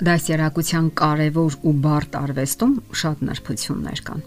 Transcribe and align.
Դասերակցության 0.00 0.86
կարևոր 0.96 1.56
ու 1.60 1.70
բարդ 1.84 2.14
արվեստում 2.16 2.70
շատ 3.00 3.24
նրբություններ 3.28 4.00
կան։ 4.06 4.20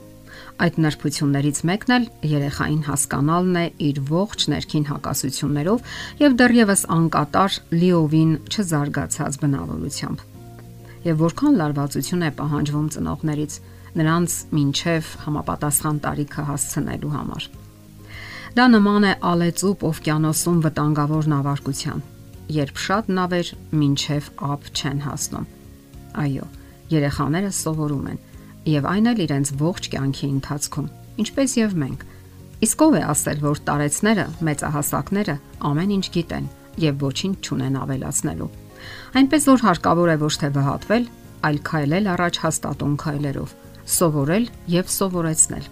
Այդ 0.63 0.75
նրբություններից 0.83 1.61
մեկն 1.69 1.93
էլ 1.95 2.03
երեխային 2.29 2.83
հասկանալն 2.85 3.57
է 3.57 3.63
իր 3.87 4.01
ողջ 4.09 4.45
ներքին 4.53 4.85
հակասություններով 4.89 5.95
եւ 6.21 6.35
դեռևս 6.41 6.83
անկատար 6.93 7.57
լիովին 7.73 8.35
չզարգացած 8.53 9.39
բնավորությամբ։ 9.41 10.21
Եվ 11.09 11.17
որքան 11.23 11.57
լարվածություն 11.63 12.21
է 12.21 12.29
պահանջվում 12.37 12.87
ծնողներից 12.93 13.57
նրանց 13.97 14.37
մինչև 14.53 15.09
համապատասխան 15.25 15.97
տարիքը 16.05 16.47
հասցնելու 16.53 17.13
համար։ 17.17 17.49
Դա 18.53 18.69
նման 18.77 19.09
է 19.09 19.17
ալեծուպ 19.33 19.89
օվկիանոսում 19.89 20.61
վտանգավոր 20.69 21.33
նավարկության, 21.33 22.07
երբ 22.61 22.85
շատ 22.85 23.11
նավեր 23.17 23.53
մինչև 23.81 24.31
ափ 24.53 24.71
չեն 24.77 25.05
հասնում 25.09 25.51
Այո, 26.13 26.45
երեխաները 26.93 27.51
սովորում 27.57 28.09
են 28.13 28.19
եւ 28.69 28.85
այն 28.87 29.09
էլ 29.11 29.21
իրենց 29.23 29.51
ողջ 29.59 29.87
կյանքի 29.93 30.27
ընթացքում, 30.33 30.89
ինչպես 31.23 31.55
եւ 31.59 31.73
մենք։ 31.83 32.05
Իսկ 32.63 32.83
ով 32.85 32.93
է 32.95 33.01
ասել, 33.13 33.39
որ 33.43 33.61
տարեցները, 33.67 34.25
մեծահասակները 34.47 35.35
ամեն 35.69 35.93
ինչ 35.97 36.05
գիտեն 36.13 36.47
եւ 36.83 37.03
ոչինչ 37.03 37.35
չունեն 37.43 37.77
ավելացնելու։ 37.83 38.49
Այնպես 39.19 39.47
որ 39.51 39.63
հարկավոր 39.67 40.13
է 40.13 40.17
ոչ 40.23 40.33
թե 40.43 40.49
վհատվել, 40.57 41.05
այլ 41.43 41.59
քայլել 41.69 42.09
առաջ 42.13 42.39
հաստատուն 42.43 42.95
քայլերով, 43.03 43.53
սովորել 43.97 44.49
եւ 44.73 44.91
սովորեցնել։ 44.95 45.69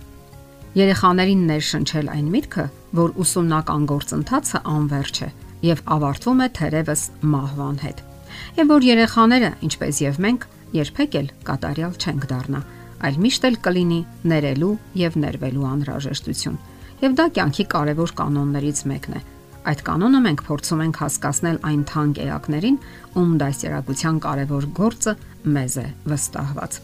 Երեխաներին 0.81 1.41
ներշնչել 1.51 2.11
այն 2.11 2.29
միտքը, 2.35 2.65
որ 3.01 3.17
ուսումնական 3.23 3.87
գործընթացը 3.91 4.63
անverջ 4.75 5.25
է 5.27 5.33
եւ 5.71 5.83
ավարտվում 5.95 6.45
է 6.45 6.47
թերևս 6.59 7.03
մահվան 7.31 7.83
հետ 7.87 8.07
եւ 8.57 8.71
որ 8.71 8.87
երեխաները, 8.87 9.51
ինչպես 9.67 10.01
եւ 10.05 10.19
մենք, 10.25 10.47
երբեք 10.77 11.17
էլ 11.21 11.27
կատարյալ 11.47 11.93
չենք 12.01 12.27
դառնա, 12.31 12.61
այլ 13.01 13.19
միշտ 13.25 13.47
էլ 13.49 13.57
կլինի 13.65 13.99
ներելու 14.31 14.73
եւ 15.01 15.17
ներվելու 15.25 15.67
անհրաժեշտություն։ 15.71 16.57
Եվ 17.01 17.13
դա 17.17 17.25
կյանքի 17.37 17.65
կարևոր 17.71 18.11
կանոններից 18.21 18.81
մեկն 18.91 19.15
է։ 19.17 19.21
Այդ 19.61 19.81
կանոնը 19.85 20.19
մենք 20.25 20.43
փորձում 20.47 20.79
ենք 20.85 20.99
հասկացնել 21.01 21.57
այն 21.69 21.81
թանկ 21.91 22.19
էակներին, 22.21 22.77
ում 23.21 23.33
դասերակցության 23.41 24.21
կարևոր 24.25 24.67
գործը 24.77 25.13
մեզ 25.53 25.75
է 25.81 25.87
վստահված։ 26.11 26.77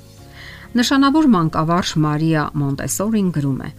Նշանավոր 0.78 1.28
մանկավարժ 1.34 1.92
Մարիա 2.04 2.44
Մոնտեսորին 2.62 3.30
գրում 3.38 3.62
է. 3.66 3.70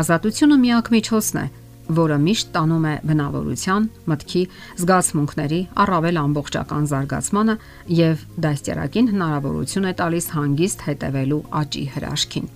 Ազատությունը 0.00 0.56
միակ 0.64 0.90
միջոցն 0.94 1.40
է, 1.40 1.46
որը 1.84 2.16
միշտ 2.24 2.50
տանում 2.54 2.84
է 2.88 2.92
բնավորության, 3.08 3.86
մտքի, 4.08 4.42
զգացմունքների 4.80 5.60
առավել 5.84 6.20
ամբողջական 6.24 6.86
զարգացմանը 6.92 7.56
եւ 7.98 8.22
դաստիարակին 8.44 9.10
հնարավորություն 9.14 9.88
է 9.90 9.92
տալիս 10.00 10.28
հանգիստ 10.34 10.84
հետևելու 10.88 11.40
աճի 11.60 11.84
հրաշքին։ 11.94 12.46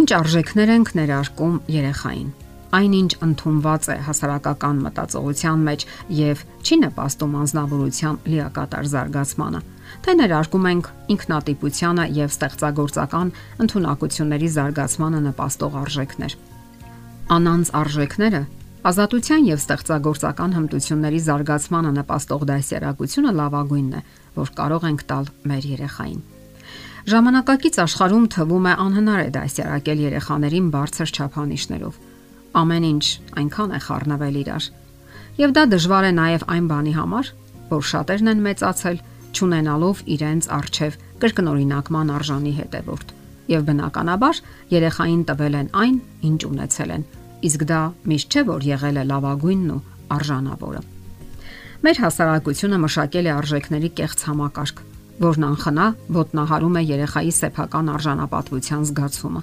Ինչ 0.00 0.08
արժեքներ 0.20 0.72
ենք 0.76 0.94
ներարկում 1.00 1.56
երեխային։ 1.80 2.30
Այնինչ 2.70 3.10
ընդունված 3.26 3.86
է 3.90 3.96
հասարակական 4.06 4.82
մտածողության 4.84 5.64
մեջ 5.66 5.84
եւ 6.14 6.44
չի 6.62 6.76
նպաստում 6.84 7.32
անznավորության 7.40 8.20
լիակատար 8.30 8.90
զարգացմանը, 8.92 9.62
թե 10.06 10.14
ներարկում 10.20 10.68
ենք 10.70 10.92
ինքնատիպությանը 11.16 12.04
եւ 12.20 12.36
ստեղծագործական 12.36 13.34
ընտունակությունների 13.66 14.52
զարգացմանը 14.60 15.24
նպաստող 15.26 15.76
արժեքներ 15.82 16.38
անանց 17.30 17.68
արժեքները 17.78 18.38
ազատության 18.90 19.44
եւ 19.46 19.60
ստեղծագործական 19.60 20.54
հմտությունների 20.56 21.18
զարգացմանը 21.26 21.90
նպաստող 21.98 22.44
դասերակցությունը 22.50 23.32
լավագույնն 23.38 23.92
է, 23.94 24.00
որ 24.34 24.50
կարող 24.60 24.86
ենք 24.88 25.04
տալ 25.10 25.28
մեր 25.50 25.68
երեխային։ 25.70 26.22
Ժամանակակից 27.10 27.78
աշխարհում 27.84 28.26
թվում 28.34 28.66
է 28.66 28.72
անհնար 28.86 29.20
է 29.20 29.28
դասերակել 29.36 30.02
երեխաներին 30.06 30.66
բարձր 30.74 31.12
չափանիշներով։ 31.14 32.00
Ամեն 32.60 32.88
ինչ 32.90 33.04
այնքան 33.40 33.70
է 33.70 33.80
խառնվել 33.86 34.40
իրար։ 34.40 34.64
Եվ 35.40 35.54
դա 35.54 35.64
դժվար 35.70 36.08
է 36.10 36.12
նաև 36.18 36.44
այն 36.50 36.66
բանի 36.74 36.96
համար, 36.98 37.30
որ 37.70 37.86
շատերն 37.94 38.32
են 38.34 38.44
մեծացել, 38.48 39.00
ճանենալով 39.38 40.02
իրենց 40.18 40.50
արժև 40.58 40.98
կրկնօրինակման 41.22 42.12
արժանի 42.16 42.52
հետևորդ։ 42.58 43.16
Եվ 43.54 43.64
բնականաբար 43.70 44.42
երեխային 44.74 45.22
տվել 45.30 45.54
են 45.60 45.72
այն, 45.84 45.96
ինչ 46.26 46.40
ունեցել 46.50 46.92
են 46.98 47.04
իսկ 47.46 47.64
դա 47.70 47.80
միշտ 48.10 48.34
չէ 48.34 48.42
որ 48.48 48.66
եղել 48.68 49.00
է 49.00 49.04
լավագույնն 49.10 49.70
ու 49.74 49.82
արժանավորը։ 50.16 50.82
Մեր 51.80 52.00
հասարակությունը 52.04 52.78
մշակել 52.84 53.28
է 53.30 53.32
արժեքների 53.32 53.90
կեղծ 54.00 54.24
համակարգ, 54.28 54.82
որն 55.24 55.46
անխնա 55.48 55.86
ոտնահարում 56.16 56.76
է 56.80 56.82
երեխայի 56.90 57.32
սեփական 57.40 57.88
արժանապատվության 57.94 58.84
զգացումը։ 58.90 59.42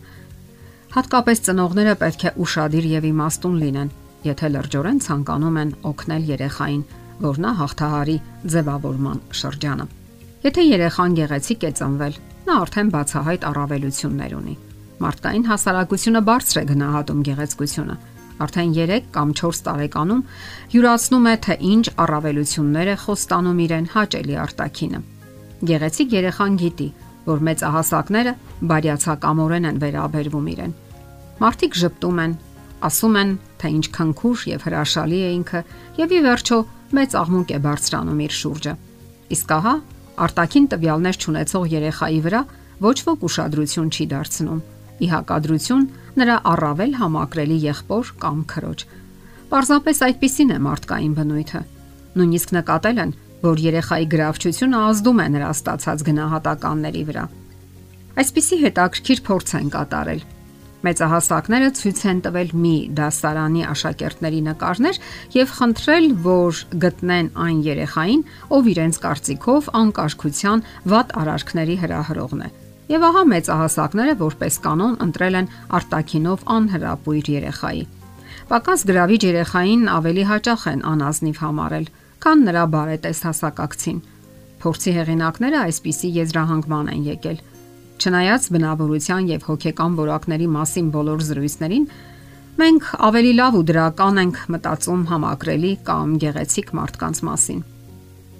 Հատկապես 0.98 1.42
ծնողները 1.48 1.96
պետք 2.04 2.28
է 2.28 2.34
ուրախadir 2.44 2.88
եւ 2.94 3.10
իմաստուն 3.10 3.58
լինեն, 3.64 3.92
եթե 4.28 4.52
լրջորեն 4.54 5.02
ցանկանում 5.08 5.60
են 5.64 5.74
օգնել 5.92 6.30
երեխային, 6.38 6.86
որ 7.26 7.42
նա 7.48 7.52
հաղթահարի 7.62 8.18
ձևավորման 8.54 9.20
շրջանը։ 9.42 9.90
Եթե 10.46 10.70
երեխան 10.70 11.18
գեղեցիկ 11.18 11.68
է 11.68 11.72
ծնվել, 11.82 12.22
նա 12.48 12.62
արդեն 12.62 12.94
բացահայտ 12.94 13.48
առավելություններ 13.52 14.38
ունի 14.38 14.58
Մարդկային 14.98 15.44
հասարակությունը 15.46 16.22
բարձր 16.28 16.58
է 16.58 16.64
գնահատում 16.72 17.20
գեղեցկությունը։ 17.28 17.96
Արդեն 18.38 18.72
3 18.78 19.10
կամ 19.14 19.34
4 19.38 19.60
տարեկանում 19.68 20.22
յուրացնում 20.74 21.28
է 21.28 21.34
թե 21.46 21.56
ինչ 21.74 21.86
առավելություններ 22.04 22.90
է 22.94 22.96
խոստանում 23.04 23.62
իրեն 23.66 23.88
հաճելի 23.94 24.36
արտակինը։ 24.46 25.00
Գեղեցիկ 25.70 26.16
երեխան 26.18 26.58
գիտի, 26.62 26.88
որ 27.28 27.44
մեծահասակները 27.48 28.34
բարյացակամորեն 28.72 29.68
են 29.68 29.82
վերաբերվում 29.82 30.48
իրեն։ 30.54 30.74
Մարդիկ 31.42 31.78
ճպտում 31.82 32.22
են, 32.26 32.34
ասում 32.88 33.18
են, 33.22 33.32
թե 33.58 33.68
ինչ 33.78 33.86
քնքուշ 33.98 34.40
եւ 34.54 34.66
հրաշալի 34.68 35.20
է 35.28 35.30
ինքը, 35.38 35.62
եւ 35.98 36.14
ի 36.18 36.22
վերջո 36.28 36.58
մեծ 36.98 37.18
աղմուկ 37.22 37.54
է 37.58 37.60
բարձրանում 37.68 38.24
իր 38.28 38.34
շուրջը։ 38.38 38.74
Իսկ 39.38 39.54
ահա 39.58 39.76
արտաքին 40.28 40.66
տվյալներ 40.72 41.22
ճանաչող 41.26 41.70
երեխայի 41.74 42.20
վրա 42.28 42.42
ոչ 42.88 42.98
ոք 43.10 43.26
ուշադրություն 43.28 43.94
չի 43.98 44.06
դարձնում 44.14 44.62
ի 44.98 45.08
հակադրություն 45.12 45.88
նրա 46.18 46.38
առավել 46.52 46.94
համակրելի 46.98 47.58
եղբոր 47.68 48.12
կամ 48.22 48.40
քրոջ։ 48.52 48.86
Պարզապես 49.52 50.00
այդպիսին 50.08 50.54
է 50.56 50.58
մարդկային 50.68 51.18
բնույթը։ 51.18 51.62
Նույնիսկ 52.18 52.54
նկատել 52.58 53.02
են, 53.04 53.12
որ 53.44 53.62
երեխայի 53.68 54.08
գրավչությունը 54.14 54.80
ազդում 54.88 55.22
է 55.22 55.28
նրա 55.38 55.52
ստացած 55.58 56.04
գնահատականների 56.08 57.04
վրա։ 57.12 57.26
Այսպիսի 58.18 58.58
հետաքրքիր 58.66 59.24
փորձ 59.28 59.54
են 59.62 59.72
կատարել։ 59.78 60.26
Մեծահասակները 60.88 61.70
ցույց 61.78 62.02
են 62.12 62.20
տվել 62.26 62.52
մի 62.64 62.76
դասարանի 62.98 63.64
աշակերտների 63.72 64.42
նկարներ 64.48 65.00
եւ 65.38 65.56
խնդրել, 65.58 66.06
որ 66.28 66.62
գտնեն 66.86 67.32
այն 67.48 67.58
երեխային, 67.72 68.24
ով 68.58 68.72
իրենց 68.74 69.02
կարծիքով 69.08 69.74
անկարգության 69.82 70.64
վատ 70.94 71.18
արարքների 71.24 71.82
հրահրողն 71.82 72.46
է 72.48 72.54
Եվ 72.88 73.04
ահա 73.04 73.22
մեծահասակները 73.28 74.14
որպես 74.22 74.58
կանոն 74.64 74.94
ընտրել 75.04 75.38
են 75.42 75.48
արտակինով 75.78 76.44
անհրապույր 76.56 77.32
երեխայի։ 77.34 77.82
Պակաս 78.48 78.86
գրավիչ 78.88 79.22
երեխային 79.28 79.84
ավելի 79.92 80.24
հաճախ 80.30 80.62
են 80.72 80.84
անազնիվ 80.92 81.42
համարել, 81.44 81.88
քան 82.24 82.46
նրա 82.48 82.64
բարետես 82.78 83.20
հասակակցին։ 83.28 84.00
Փորձի 84.64 84.92
հեղինակները 84.98 85.60
այսպիսի 85.68 86.12
եզրահանգման 86.16 86.92
են 86.96 87.04
եկել։ 87.12 87.38
Չնայած 87.98 88.50
բնավորության 88.56 89.32
եւ 89.36 89.48
հոգեկան 89.52 89.98
որակների 90.00 90.48
մասին 90.56 90.92
բոլոր 90.96 91.24
զրույցներին, 91.28 91.88
մենք 92.58 92.92
ավելի 93.08 93.34
լավ 93.38 93.58
ու 93.58 93.66
դրական 93.68 94.22
ենք 94.24 94.44
մտածում 94.54 95.08
համակրելի 95.12 95.74
կամ 95.92 96.14
գեղեցիկ 96.24 96.78
մարդկանց 96.78 97.26
մասին։ 97.28 97.66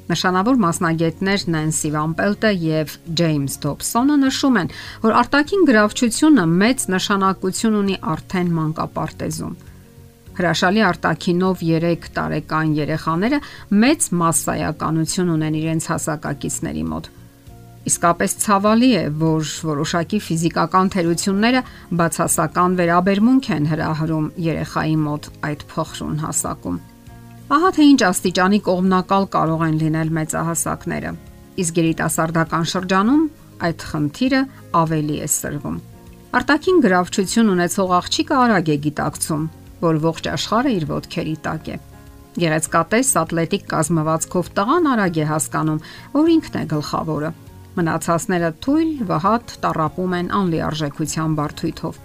Նշանավոր 0.08 0.60
մասնագետներ 0.64 1.42
Նենսի 1.52 1.90
Վամպելտը 1.92 2.52
եւ 2.64 2.94
Ջեյմս 3.20 3.58
Դոբսոնը 3.66 4.16
նշում 4.22 4.60
են, 4.62 4.70
որ 5.04 5.18
արտաքին 5.22 5.66
գրավչությունը 5.68 6.46
մեծ 6.62 6.86
նշանակություն 6.94 7.76
ունի 7.82 7.98
արդեն 8.14 8.54
մանկապարտեզում։ 8.60 9.58
Հրաշալի 10.38 10.82
արտաքինով 10.88 11.62
3 11.68 12.10
տարեկան 12.16 12.74
երեխաները 12.78 13.40
մեծ 13.84 14.10
massայականություն 14.24 15.32
ունեն 15.36 15.56
իրենց 15.60 15.88
հասակակիցների 15.92 16.84
մոտ։ 16.92 17.10
Իսկապես 17.88 18.36
ցավալի 18.44 18.92
է, 19.00 19.04
որ 19.22 19.52
որոշակի 19.68 20.20
ֆիզիկական 20.28 20.92
թերությունները 20.96 21.62
բացասական 22.00 22.76
վերաբերմունք 22.80 23.50
են 23.58 23.72
հրահրում 23.72 24.28
երեխայի 24.48 24.98
մոտ 25.08 25.32
այդ 25.48 25.66
փոխրուն 25.72 26.22
հասակում։ 26.28 26.80
Ահա 27.48 27.70
թե 27.78 27.84
ինչ 27.88 28.02
աստիճանի 28.04 28.58
կողմնակալ 28.60 29.26
կարող 29.32 29.62
են 29.64 29.76
լինել 29.80 30.10
մեծահասակները։ 30.18 31.12
Իսկ 31.64 31.78
երիտասարդական 31.80 32.66
շրջանում 32.72 33.22
այդ 33.68 33.86
խնդիրը 33.92 34.42
ավելի 34.80 35.16
է 35.24 35.30
սրվում։ 35.32 35.78
Արտակին 36.38 36.82
գրավչություն 36.84 37.52
ունեցող 37.54 37.94
աղջիկը 37.98 38.36
արագ 38.42 38.68
է 38.68 38.78
գիտակցում, 38.88 39.46
որ 39.88 40.02
ողջ 40.08 40.28
աշխարհը 40.34 40.74
իր 40.76 40.86
ոտքերի 40.92 41.38
տակ 41.48 41.72
է։ 41.72 41.78
Գեղեցկատես 42.44 43.14
ատլետիկ 43.24 43.64
կազմվածքով 43.72 44.52
տղան 44.60 44.92
արագ 44.92 45.22
է 45.24 45.30
հասկանում, 45.32 45.82
որ 46.20 46.32
ինքն 46.36 46.60
է 46.60 46.66
գլխավորը։ 46.76 47.32
Մնացածները 47.80 48.52
թույլ, 48.68 48.92
վհատ 49.08 49.56
տարապում 49.64 50.20
են 50.20 50.30
անլիարժեքության 50.36 51.40
բարթույթով։ 51.40 52.04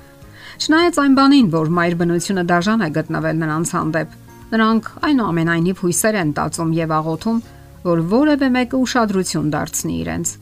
Չնայած 0.63 0.99
այն 1.03 1.15
բանին, 1.19 1.47
որ 1.53 1.71
մայր 1.83 1.95
բնությունը 1.99 2.43
դաժան 2.53 2.83
է 2.87 2.89
գտնվել 2.97 3.39
նրանց 3.43 3.71
հանդեպ, 3.73 4.17
նրանք 4.53 4.89
այնուամենայնիվ 5.09 5.83
հույսեր 5.83 6.17
են 6.23 6.31
տածում 6.37 6.73
եւ 6.77 6.91
աղոթում, 6.99 7.39
որ 7.83 8.01
որևէ 8.13 8.49
մեկը 8.57 8.81
ուշադրություն 8.85 9.53
դարձնի 9.53 9.95
իրենց։ 10.03 10.33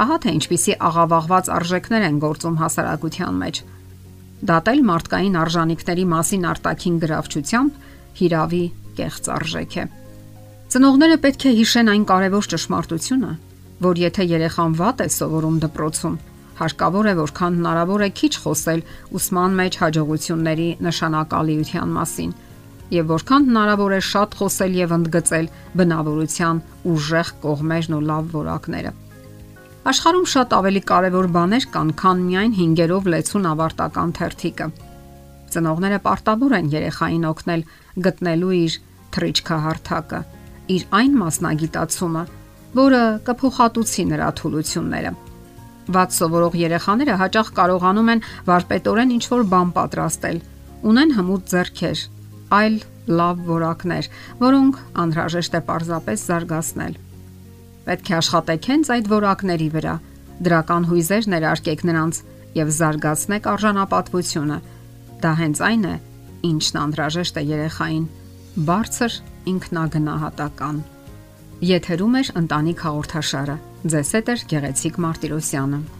Ահա 0.00 0.16
թե 0.22 0.34
ինչպիսի 0.38 0.74
աղավաղված 0.86 1.50
արժեքներ 1.56 2.04
են 2.08 2.20
գործում 2.24 2.58
հասարակության 2.60 3.40
մեջ։ 3.40 3.60
Դատել 4.50 4.80
մարդկային 4.90 5.38
արժանինքների 5.40 6.04
մասին 6.14 6.46
արտաքին 6.50 7.00
գրավչությամբ 7.02 7.80
հիրավի 8.20 8.64
կեղծ 9.00 9.30
արժեք 9.34 9.74
է։ 9.80 9.84
Ծնողները 10.70 11.16
պետք 11.24 11.46
է 11.50 11.52
հիշեն 11.58 11.90
այն 11.90 12.04
կարևոր 12.10 12.48
ճշմարտությունը, 12.54 13.32
որ 13.84 14.00
եթե 14.00 14.26
երեխան 14.30 14.76
վատ 14.80 15.02
է 15.04 15.08
սովորում 15.10 15.56
դպրոցում, 15.66 16.16
հարկավոր 16.60 17.06
է 17.10 17.14
որքան 17.20 17.58
հնարավոր 17.58 18.04
է 18.06 18.10
քիչ 18.20 18.32
խոսել 18.44 18.80
ուսման 19.20 19.58
մեջ 19.60 19.78
հաջողությունների 19.82 20.68
նշանակալիության 20.86 21.94
մասին 21.98 22.32
եւ 22.94 23.12
որքան 23.14 23.46
հնարավոր 23.50 23.94
է 23.96 24.00
շատ 24.10 24.34
խոսել 24.40 24.74
եւ 24.80 24.94
ընդգծել 24.96 25.46
բնավորության 25.80 26.60
ուժեղ 26.90 27.30
կողմերն 27.44 27.96
ու 27.96 28.02
լավ 28.10 28.34
որակները։ 28.34 28.92
Աշխարհում 29.90 30.26
շատ 30.30 30.54
ավելի 30.58 30.82
կարևոր 30.90 31.26
բաներ 31.34 31.66
կան, 31.74 31.90
քան 32.00 32.18
միայն 32.26 32.52
5-երով 32.58 33.06
լեցուն 33.14 33.46
ավարտական 33.50 34.10
թերթիկը։ 34.18 34.66
Ծնողները 35.50 35.98
պարտավոր 36.04 36.52
են 36.58 36.68
երեխային 36.74 37.24
օգնել 37.30 37.62
գտնելու 38.04 38.52
իր 38.60 38.76
թրիչքահարթակը, 39.16 40.20
իր 40.74 40.84
այն 41.00 41.16
մասնագիտացումը, 41.22 42.22
որը 42.76 43.02
կփոխհատուցի 43.26 44.04
նրա 44.12 44.28
թուլությունները։ 44.40 45.12
Ված 45.90 46.16
սովորող 46.20 46.54
երեխաները 46.60 47.14
հաճախ 47.24 47.48
կարողանում 47.56 48.10
են 48.14 48.24
վարպետորեն 48.46 49.14
ինչ-որ 49.16 49.42
բան 49.50 49.72
պատրաստել, 49.80 50.38
ունեն 50.90 51.14
հմուտ 51.16 51.48
ձեռքեր, 51.50 52.02
այլ 52.50 52.76
լավ 53.20 53.40
որակներ, 53.46 54.08
որոնք 54.40 54.80
անհրաժեշտ 55.02 55.56
է 55.58 55.60
պարզապես 55.70 56.24
զարգացնել։ 56.30 56.94
Պետք 57.86 58.10
է 58.10 58.14
աշխատեք 58.20 58.68
հենց 58.70 58.90
այդ 58.94 59.10
որակների 59.10 59.68
վրա, 59.74 59.94
դրական 60.46 60.86
հույզեր 60.90 61.28
ներարկեք 61.34 61.84
նրանց 61.90 62.20
եւ 62.60 62.72
զարգացնեք 62.80 63.48
արժանապատվությունը։ 63.50 64.58
Դա 65.20 65.32
հենց 65.40 65.62
այն 65.70 65.84
է, 65.90 65.94
ինչն 66.50 66.80
անհրաժեշտ 66.80 67.40
է 67.40 67.44
երեխային 67.50 68.06
բարձր 68.70 69.16
ինքնագնահատական։ 69.54 70.82
Եթերում 71.70 72.14
է 72.20 72.22
ընտանիք 72.40 72.84
հաղորդաշարը։ 72.88 73.56
Ձեզ 73.94 74.12
հետ 74.16 74.30
է 74.32 74.36
Գեղեցիկ 74.50 75.00
Մարտիրոսյանը։ 75.04 75.99